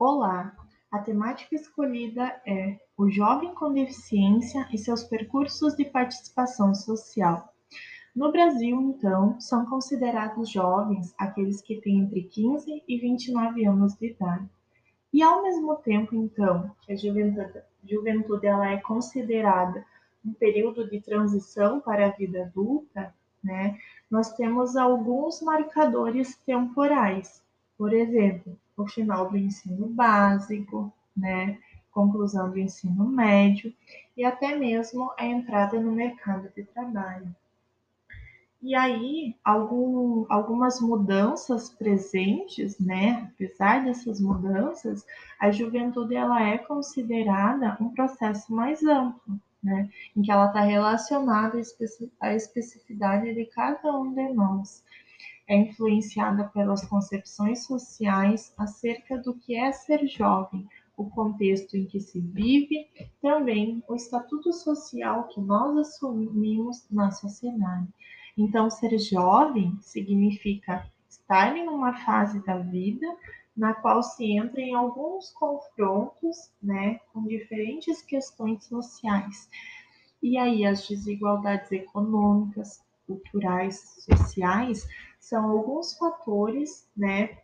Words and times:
Olá! 0.00 0.56
A 0.92 1.00
temática 1.00 1.56
escolhida 1.56 2.40
é 2.46 2.78
o 2.96 3.10
jovem 3.10 3.52
com 3.52 3.72
deficiência 3.72 4.64
e 4.72 4.78
seus 4.78 5.02
percursos 5.02 5.74
de 5.74 5.84
participação 5.86 6.72
social. 6.72 7.52
No 8.14 8.30
Brasil, 8.30 8.80
então, 8.80 9.40
são 9.40 9.66
considerados 9.66 10.50
jovens 10.50 11.12
aqueles 11.18 11.60
que 11.60 11.80
têm 11.80 11.98
entre 11.98 12.22
15 12.22 12.84
e 12.86 12.96
29 12.96 13.64
anos 13.66 13.96
de 13.96 14.12
idade. 14.12 14.48
E 15.12 15.20
ao 15.20 15.42
mesmo 15.42 15.74
tempo, 15.74 16.14
então, 16.14 16.70
que 16.82 16.92
a 16.92 16.96
juventude, 16.96 17.60
juventude 17.84 18.46
ela 18.46 18.70
é 18.70 18.76
considerada 18.76 19.84
um 20.24 20.32
período 20.32 20.88
de 20.88 21.00
transição 21.00 21.80
para 21.80 22.06
a 22.06 22.10
vida 22.10 22.44
adulta, 22.44 23.12
né, 23.42 23.76
nós 24.08 24.32
temos 24.34 24.76
alguns 24.76 25.42
marcadores 25.42 26.36
temporais. 26.46 27.42
Por 27.76 27.92
exemplo, 27.92 28.56
o 28.82 28.86
final 28.86 29.28
do 29.28 29.36
ensino 29.36 29.86
básico, 29.86 30.92
né, 31.16 31.58
conclusão 31.90 32.50
do 32.50 32.58
ensino 32.58 33.04
médio 33.06 33.74
e 34.16 34.24
até 34.24 34.56
mesmo 34.56 35.12
a 35.18 35.26
entrada 35.26 35.78
no 35.80 35.92
mercado 35.92 36.48
de 36.54 36.62
trabalho. 36.64 37.34
E 38.60 38.74
aí, 38.74 39.36
algum, 39.44 40.26
algumas 40.28 40.80
mudanças 40.80 41.70
presentes, 41.70 42.76
né? 42.80 43.30
Apesar 43.32 43.84
dessas 43.84 44.20
mudanças, 44.20 45.06
a 45.38 45.52
juventude 45.52 46.16
ela 46.16 46.42
é 46.42 46.58
considerada 46.58 47.76
um 47.80 47.90
processo 47.90 48.52
mais 48.52 48.82
amplo, 48.82 49.40
né? 49.62 49.88
Em 50.16 50.22
que 50.22 50.30
ela 50.32 50.46
está 50.46 50.60
relacionada 50.62 51.56
à 52.20 52.34
especificidade 52.34 53.32
de 53.32 53.46
cada 53.46 53.96
um 53.96 54.12
de 54.12 54.28
nós. 54.32 54.82
É 55.48 55.56
influenciada 55.56 56.44
pelas 56.44 56.84
concepções 56.86 57.64
sociais 57.64 58.52
acerca 58.58 59.16
do 59.16 59.34
que 59.34 59.56
é 59.56 59.72
ser 59.72 60.06
jovem, 60.06 60.68
o 60.96 61.08
contexto 61.08 61.76
em 61.76 61.86
que 61.86 62.00
se 62.00 62.20
vive, 62.20 62.86
também 63.22 63.82
o 63.88 63.94
estatuto 63.94 64.52
social 64.52 65.28
que 65.28 65.40
nós 65.40 65.76
assumimos 65.78 66.86
na 66.90 67.10
sociedade. 67.10 67.88
Então, 68.36 68.68
ser 68.68 68.98
jovem 68.98 69.78
significa 69.80 70.86
estar 71.08 71.56
em 71.56 71.68
uma 71.68 71.94
fase 72.04 72.44
da 72.44 72.58
vida 72.58 73.06
na 73.56 73.74
qual 73.74 74.02
se 74.02 74.24
entra 74.36 74.60
em 74.60 74.74
alguns 74.74 75.32
confrontos, 75.32 76.52
né, 76.62 77.00
com 77.12 77.26
diferentes 77.26 78.00
questões 78.02 78.64
sociais. 78.64 79.48
E 80.22 80.38
aí 80.38 80.64
as 80.64 80.86
desigualdades 80.86 81.72
econômicas, 81.72 82.80
culturais, 83.08 83.96
sociais 83.98 84.86
são 85.18 85.50
alguns 85.50 85.96
fatores, 85.98 86.86
né, 86.96 87.38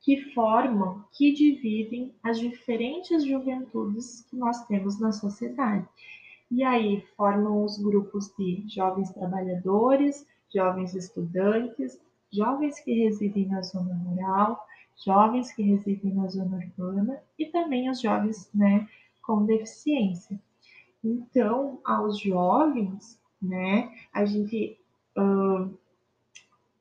que 0.00 0.32
formam, 0.32 1.04
que 1.12 1.32
dividem 1.32 2.14
as 2.22 2.38
diferentes 2.38 3.26
juventudes 3.26 4.22
que 4.30 4.36
nós 4.36 4.64
temos 4.66 4.98
na 4.98 5.12
sociedade. 5.12 5.86
E 6.50 6.64
aí 6.64 7.04
formam 7.16 7.62
os 7.64 7.76
grupos 7.76 8.32
de 8.38 8.64
jovens 8.68 9.10
trabalhadores, 9.10 10.26
jovens 10.54 10.94
estudantes, 10.94 12.00
jovens 12.32 12.80
que 12.80 13.04
residem 13.04 13.46
na 13.48 13.60
zona 13.60 13.94
rural, 13.96 14.66
jovens 15.04 15.52
que 15.52 15.62
residem 15.62 16.14
na 16.14 16.26
zona 16.28 16.56
urbana 16.56 17.20
e 17.38 17.46
também 17.46 17.90
os 17.90 18.00
jovens 18.00 18.48
né, 18.54 18.88
com 19.22 19.44
deficiência. 19.44 20.40
Então, 21.04 21.80
aos 21.84 22.18
jovens, 22.18 23.20
né, 23.40 23.92
a 24.12 24.24
gente 24.24 24.78
uh, 25.16 25.78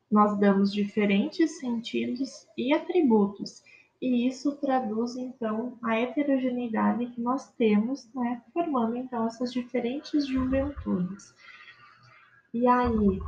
nós 0.10 0.38
damos 0.40 0.74
diferentes 0.74 1.60
sentidos 1.60 2.48
e 2.58 2.74
atributos. 2.74 3.64
E 4.02 4.28
isso 4.28 4.56
traduz 4.58 5.16
então 5.16 5.78
a 5.82 6.00
heterogeneidade 6.00 7.08
que 7.08 7.20
nós 7.20 7.50
temos, 7.54 8.08
né, 8.14 8.42
formando 8.54 8.96
então 8.96 9.26
essas 9.26 9.52
diferentes 9.52 10.28
juventudes. 10.28 11.34
E 12.54 12.68
aí, 12.68 13.20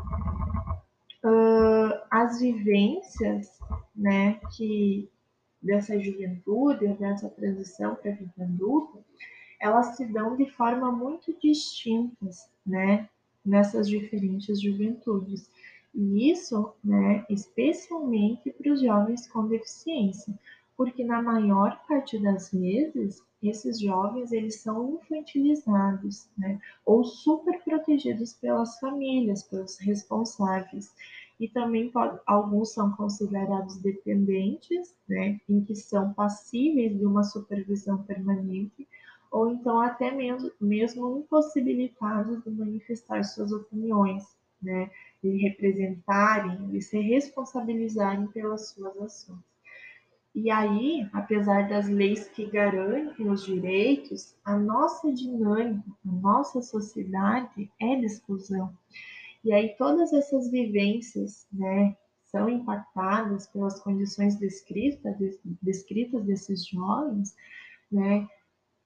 uh, 1.23 2.01
as 2.09 2.39
vivências, 2.39 3.59
né, 3.95 4.39
que 4.55 5.09
dessa 5.61 5.99
juventude, 5.99 6.87
dessa 6.93 7.29
transição 7.29 7.95
para 7.95 8.11
a 8.11 8.15
vida 8.15 8.31
adulta, 8.43 8.99
elas 9.59 9.97
se 9.97 10.05
dão 10.05 10.37
de 10.37 10.49
forma 10.51 10.91
muito 10.91 11.35
distintas, 11.41 12.49
né, 12.65 13.09
nessas 13.49 13.89
diferentes 13.89 14.61
juventudes. 14.61 15.49
E 15.93 16.31
isso, 16.31 16.71
né, 16.83 17.25
especialmente 17.29 18.51
para 18.51 18.71
os 18.71 18.81
jovens 18.81 19.27
com 19.27 19.47
deficiência, 19.47 20.37
porque 20.77 21.03
na 21.03 21.21
maior 21.21 21.81
parte 21.87 22.17
das 22.19 22.51
vezes 22.51 23.21
esses 23.41 23.79
jovens 23.79 24.31
eles 24.31 24.61
são 24.61 24.99
infantilizados, 25.01 26.29
né, 26.37 26.59
ou 26.85 27.03
super 27.03 27.61
protegidos 27.63 28.33
pelas 28.33 28.79
famílias, 28.79 29.43
pelos 29.43 29.77
responsáveis. 29.79 30.93
E 31.39 31.47
também 31.47 31.89
pode, 31.89 32.19
alguns 32.25 32.73
são 32.73 32.91
considerados 32.91 33.77
dependentes, 33.77 34.93
né, 35.07 35.39
em 35.49 35.61
que 35.63 35.73
são 35.75 36.13
passíveis 36.13 36.97
de 36.97 37.05
uma 37.05 37.23
supervisão 37.23 38.03
permanente, 38.03 38.87
ou 39.31 39.51
então 39.51 39.79
até 39.79 40.11
mesmo, 40.11 40.51
impossibilitados 41.19 42.43
de 42.43 42.49
manifestar 42.49 43.23
suas 43.23 43.51
opiniões, 43.51 44.23
né, 44.61 44.89
de 45.23 45.37
representarem, 45.37 46.67
de 46.69 46.81
se 46.81 46.99
responsabilizarem 46.99 48.27
pelas 48.27 48.69
suas 48.69 48.97
ações. 48.97 49.49
E 50.33 50.49
aí, 50.51 51.07
apesar 51.11 51.67
das 51.67 51.87
leis 51.87 52.27
que 52.29 52.45
garantem 52.45 53.29
os 53.29 53.43
direitos, 53.43 54.35
a 54.45 54.57
nossa 54.57 55.11
dinâmica, 55.11 55.83
a 56.05 56.11
nossa 56.11 56.61
sociedade 56.61 57.69
é 57.81 57.95
de 57.95 58.05
exclusão. 58.05 58.73
E 59.43 59.53
aí 59.53 59.75
todas 59.77 60.13
essas 60.13 60.49
vivências, 60.51 61.47
né, 61.51 61.95
são 62.25 62.47
impactadas 62.47 63.47
pelas 63.47 63.79
condições 63.79 64.35
descritas, 64.35 65.15
descritas 65.61 66.23
desses 66.23 66.67
jovens, 66.67 67.35
né, 67.91 68.27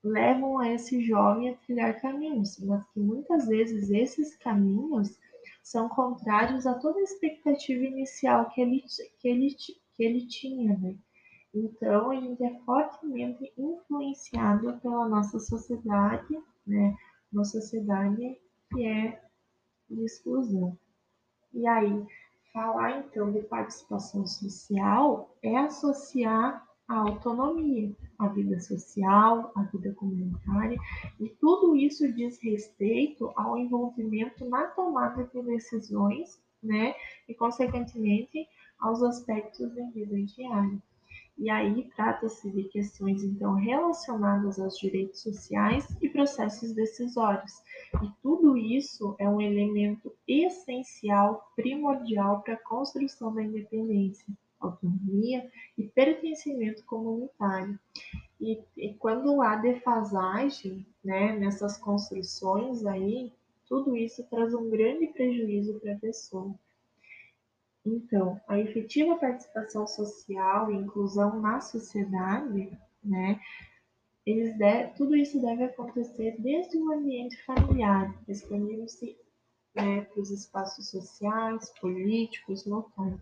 levam 0.03 0.59
a 0.59 0.69
esse 0.69 1.01
jovem 1.03 1.49
a 1.49 1.57
trilhar 1.57 2.01
caminhos, 2.01 2.59
mas 2.59 2.83
que 2.91 2.99
muitas 2.99 3.47
vezes 3.47 3.89
esses 3.89 4.35
caminhos 4.37 5.17
são 5.63 5.87
contrários 5.87 6.67
a 6.67 6.73
toda 6.73 6.99
a 6.99 7.03
expectativa 7.03 7.83
inicial 7.83 8.49
que 8.49 8.61
ele, 8.61 8.83
que 9.19 9.27
ele, 9.27 9.55
que 9.95 10.03
ele 10.03 10.27
tinha, 10.27 10.77
né? 10.77 10.95
Então, 11.53 12.09
a 12.09 12.15
gente 12.15 12.43
é 12.43 12.59
fortemente 12.65 13.53
influenciado 13.57 14.79
pela 14.79 15.07
nossa 15.07 15.39
sociedade, 15.39 16.37
né? 16.65 16.95
Uma 17.31 17.45
sociedade 17.45 18.37
que 18.71 18.85
é 18.85 19.21
de 19.89 20.03
exclusão. 20.03 20.77
E 21.53 21.67
aí, 21.67 22.05
falar 22.51 22.99
então 22.99 23.31
de 23.31 23.41
participação 23.43 24.25
social 24.25 25.35
é 25.41 25.55
associar 25.57 26.67
a 26.87 26.95
autonomia, 26.95 27.91
a 28.19 28.27
vida 28.27 28.59
social, 28.59 29.51
a 29.55 29.63
vida 29.63 29.93
comunitária, 29.93 30.77
e 31.19 31.29
tudo 31.29 31.75
isso 31.75 32.11
diz 32.13 32.37
respeito 32.41 33.31
ao 33.35 33.57
envolvimento 33.57 34.45
na 34.45 34.67
tomada 34.67 35.23
de 35.23 35.41
decisões, 35.41 36.41
né? 36.61 36.93
E, 37.27 37.33
consequentemente, 37.33 38.47
aos 38.79 39.01
aspectos 39.01 39.73
da 39.73 39.85
vida 39.91 40.21
diária. 40.23 40.81
E 41.37 41.49
aí 41.49 41.89
trata-se 41.95 42.51
de 42.51 42.65
questões 42.65 43.23
então 43.23 43.55
relacionadas 43.55 44.59
aos 44.59 44.77
direitos 44.77 45.21
sociais 45.21 45.87
e 46.01 46.07
processos 46.07 46.73
decisórios. 46.73 47.53
E 48.03 48.11
tudo 48.21 48.55
isso 48.55 49.15
é 49.17 49.27
um 49.27 49.41
elemento 49.41 50.13
essencial, 50.27 51.51
primordial 51.55 52.41
para 52.41 52.53
a 52.53 52.63
construção 52.63 53.33
da 53.33 53.41
independência, 53.41 54.25
autonomia 54.59 55.49
e 55.77 55.83
pertencimento 55.83 56.83
comunitário. 56.85 57.79
E, 58.39 58.61
e 58.77 58.93
quando 58.95 59.41
há 59.41 59.55
defasagem 59.55 60.85
né, 61.03 61.37
nessas 61.37 61.77
construções 61.77 62.85
aí, 62.85 63.31
tudo 63.67 63.95
isso 63.95 64.23
traz 64.29 64.53
um 64.53 64.69
grande 64.69 65.07
prejuízo 65.07 65.79
para 65.79 65.93
a 65.93 65.99
pessoa. 65.99 66.53
Então, 67.85 68.39
a 68.47 68.59
efetiva 68.59 69.17
participação 69.17 69.85
social 69.87 70.71
e 70.71 70.75
inclusão 70.75 71.41
na 71.41 71.59
sociedade, 71.59 72.71
né, 73.03 73.39
eles 74.25 74.57
deve, 74.57 74.93
tudo 74.93 75.15
isso 75.15 75.41
deve 75.41 75.65
acontecer 75.65 76.35
desde 76.39 76.77
o 76.77 76.93
ambiente 76.93 77.43
familiar, 77.43 78.15
expandindo-se 78.27 79.17
né, 79.75 80.01
para 80.01 80.21
os 80.21 80.31
espaços 80.31 80.89
sociais, 80.89 81.73
políticos, 81.81 82.65
locais. 82.65 83.19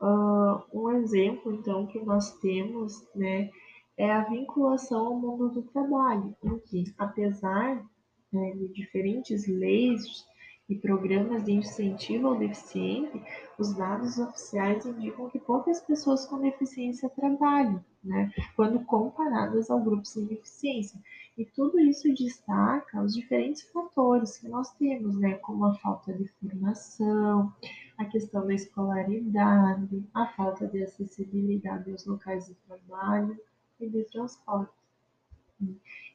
Uh, 0.00 0.62
um 0.72 0.90
exemplo, 0.92 1.52
então, 1.52 1.86
que 1.86 1.98
nós 2.00 2.32
temos, 2.38 3.06
né, 3.14 3.50
é 3.98 4.10
a 4.10 4.24
vinculação 4.24 5.08
ao 5.08 5.14
mundo 5.14 5.50
do 5.50 5.62
trabalho, 5.62 6.34
em 6.42 6.58
que, 6.60 6.84
apesar 6.96 7.84
né, 8.32 8.52
de 8.52 8.68
diferentes 8.68 9.46
leis 9.46 10.24
e 10.70 10.74
programas 10.74 11.44
de 11.44 11.52
incentivo 11.52 12.28
ao 12.28 12.38
deficiente, 12.38 13.20
os 13.58 13.74
dados 13.76 14.16
oficiais 14.18 14.86
indicam 14.86 15.28
que 15.28 15.38
poucas 15.38 15.82
pessoas 15.82 16.24
com 16.26 16.40
deficiência 16.40 17.10
trabalham, 17.10 17.84
né, 18.02 18.32
quando 18.56 18.82
comparadas 18.86 19.70
ao 19.70 19.80
grupo 19.80 20.06
sem 20.06 20.24
deficiência. 20.24 20.98
E 21.40 21.46
tudo 21.46 21.80
isso 21.80 22.12
destaca 22.12 23.00
os 23.00 23.14
diferentes 23.14 23.62
fatores 23.70 24.36
que 24.36 24.46
nós 24.46 24.74
temos, 24.74 25.18
né, 25.18 25.38
como 25.38 25.64
a 25.64 25.74
falta 25.76 26.12
de 26.12 26.28
formação, 26.28 27.50
a 27.96 28.04
questão 28.04 28.46
da 28.46 28.52
escolaridade, 28.52 30.04
a 30.12 30.26
falta 30.34 30.66
de 30.66 30.82
acessibilidade 30.82 31.90
aos 31.90 32.04
locais 32.04 32.46
de 32.46 32.54
trabalho 32.66 33.40
e 33.80 33.88
de 33.88 34.04
transporte. 34.04 34.70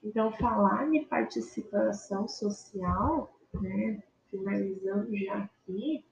Então, 0.04 0.32
falar 0.34 0.92
de 0.92 1.00
participação 1.00 2.28
social, 2.28 3.36
né, 3.60 4.04
finalizando 4.30 5.18
já 5.18 5.38
aqui, 5.40 6.06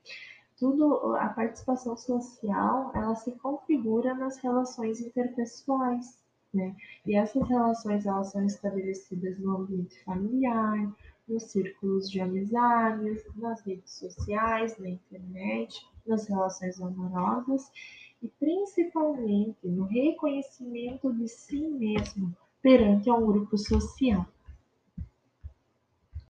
tudo 0.57 1.15
a 1.17 1.29
participação 1.29 1.95
social 1.95 2.91
ela 2.95 3.13
se 3.13 3.31
configura 3.33 4.15
nas 4.15 4.37
relações 4.37 5.01
interpessoais, 5.01 6.17
né? 6.53 6.75
E 7.05 7.15
essas 7.15 7.47
relações 7.47 8.05
elas 8.05 8.31
são 8.31 8.45
estabelecidas 8.45 9.39
no 9.39 9.57
ambiente 9.57 10.03
familiar, 10.03 10.93
nos 11.27 11.43
círculos 11.43 12.09
de 12.09 12.19
amizades, 12.19 13.23
nas 13.35 13.61
redes 13.61 13.93
sociais, 13.93 14.77
na 14.77 14.89
internet, 14.89 15.85
nas 16.05 16.27
relações 16.27 16.81
amorosas 16.81 17.71
e 18.21 18.27
principalmente 18.39 19.67
no 19.67 19.85
reconhecimento 19.85 21.13
de 21.13 21.27
si 21.27 21.67
mesmo 21.67 22.35
perante 22.61 23.09
um 23.09 23.25
grupo 23.25 23.57
social. 23.57 24.25